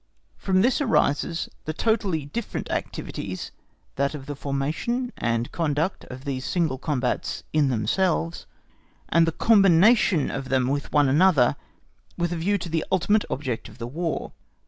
From 0.35 0.63
this 0.63 0.81
arises 0.81 1.47
the 1.65 1.73
totally 1.75 2.25
different 2.25 2.71
activities, 2.71 3.51
that 3.97 4.15
of 4.15 4.25
the 4.25 4.35
formation 4.35 5.13
and 5.15 5.51
conduct 5.51 6.05
of 6.05 6.25
these 6.25 6.43
single 6.43 6.79
combats 6.79 7.43
in 7.53 7.69
themselves, 7.69 8.47
and 9.09 9.27
the 9.27 9.31
combination 9.31 10.31
of 10.31 10.49
them 10.49 10.69
with 10.69 10.91
one 10.91 11.07
another, 11.07 11.55
with 12.17 12.31
a 12.31 12.35
view 12.37 12.57
to 12.57 12.67
the 12.69 12.83
ultimate 12.91 13.25
object 13.29 13.69
of 13.69 13.77
the 13.77 13.85
War. 13.85 14.31